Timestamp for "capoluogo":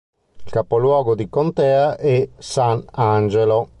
0.51-1.13